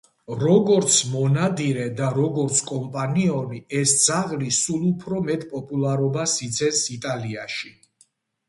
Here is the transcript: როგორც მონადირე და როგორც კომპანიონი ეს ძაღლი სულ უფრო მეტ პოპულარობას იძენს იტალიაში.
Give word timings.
როგორც 0.43 0.95
მონადირე 1.09 1.83
და 1.99 2.07
როგორც 2.15 2.61
კომპანიონი 2.71 3.61
ეს 3.81 3.93
ძაღლი 4.07 4.49
სულ 4.61 4.89
უფრო 4.93 5.23
მეტ 5.29 5.47
პოპულარობას 5.53 6.35
იძენს 6.49 6.85
იტალიაში. 6.97 7.73